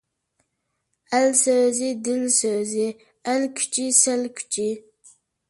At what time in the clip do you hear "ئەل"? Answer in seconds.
1.17-1.29, 3.29-3.47